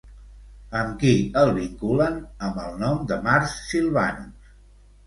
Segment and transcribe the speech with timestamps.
[0.79, 1.11] Amb qui
[1.43, 2.17] el vinculen
[2.49, 4.55] amb el nom de Mars Silvanus?